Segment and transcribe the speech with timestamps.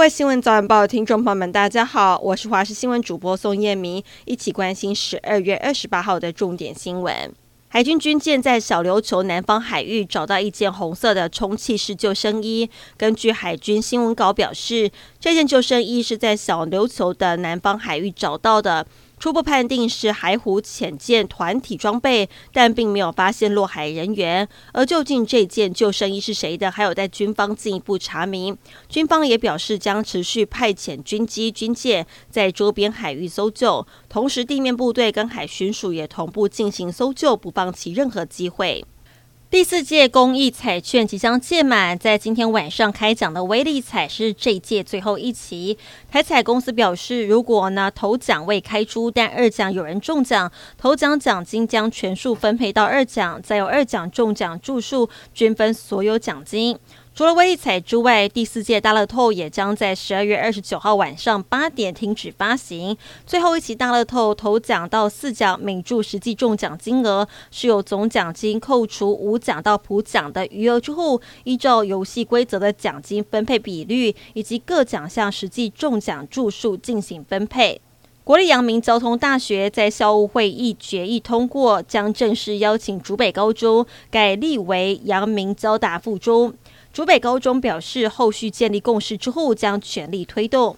[0.00, 7.14] 各位新闻早晚报的听众朋友们，大家好，我是华视新闻主播宋燕明，一起关心十二月二十八号的重点新闻。
[7.68, 12.70] 海军军舰在小琉球南方海域找到一件红色的充气式救生衣。
[12.96, 18.86] 根据海军新闻稿表示，这件救生衣是在小琉球的南方海域找到的。
[19.20, 24.48] 初步判定是海虎潜舰团体装备，但并没有发现落海人员。
[24.72, 28.56] 而究竟这件救生衣是谁的，还有待军方进一步查明。
[28.88, 38.82] 军方也表示将持续派遣军机、军舰在周边海域搜救，同时地面部队跟海巡署也同步进行搜救，不放弃任何机会。
[39.50, 45.76] 第四届公益彩券即将届满，在今天晚上开奖的威力彩是这届最后一期。
[46.08, 56.78] 台彩公司表示，如果呢头奖未开出，但二奖有人中奖，头奖奖金将全数分配到二奖，再由二奖中奖注数均分所有奖金。
[57.20, 62.96] 除了威力彩之外，第四届大乐透也将在十二月二十九号晚上八点停止发行。
[63.26, 77.82] 最后一期大乐透头奖到四奖每注实际中奖金额是由总奖金扣除五奖到普奖的余额之后，依照游戏规则的奖金分配比率以及各奖项实际中奖注数进行分配。
[78.22, 86.54] 国立阳明交通大学在校务会议决议通过，将正式邀请竹北高中改立为阳明交大附中。
[86.92, 90.76] 竹北高中表示，后续建立共识之后，将全力推动。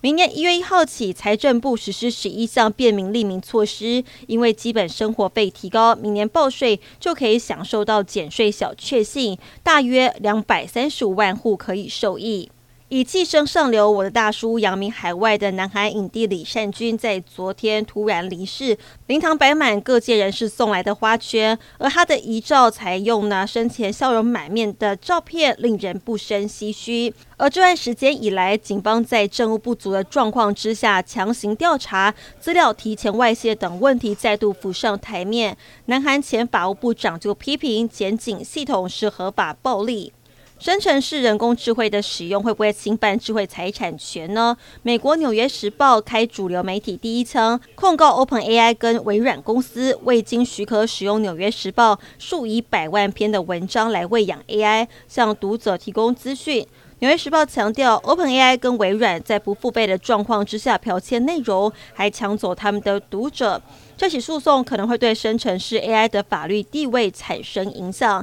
[0.00, 12.50] 明年一月一号起，财政部实施十一项便民利民措施，因为基本生活费提高，明年报税就可以享受到减税小确幸，大约两百三十五万户可以受益。
[12.90, 27.14] 以寄生上流，我的大叔，扬名海外的南韩影帝李善均在昨天突然离世，灵堂摆满各界人士送来的花圈，而他的遗照采用了生前笑容满面的照片，令人不胜唏嘘。
[27.36, 35.56] 而这段时间以来，警方在证物不足的状况之下强行调查，资料提前外泄等问题再度浮上台面。
[35.84, 40.12] 南韩前法务部长就批评检警系统是合法暴力。
[40.60, 44.54] 生成式人工智慧的使用会不会侵犯智慧财产权呢？
[44.82, 56.62] 美国《纽约时报》开主流媒体第一枪，控告 OpenAI 跟微软公司未经许可使用《纽约时报》数以百万篇的文章来喂养 AI，向读者提供资讯。
[56.98, 63.62] 《纽约时报》强调，OpenAI 跟微软在不付费的状况之下剽窃内容，还抢走他们的读者。
[63.96, 68.22] 这起诉讼可能会对生成式 AI 的法律地位产生影响。